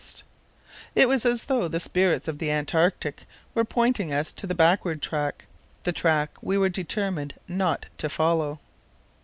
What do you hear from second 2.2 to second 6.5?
of the Antarctic were pointing us to the backward track—the track